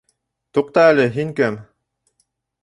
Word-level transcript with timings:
Туҡта 0.57 0.85
әле, 0.93 1.05
һин 1.19 1.35
кем? 1.41 1.61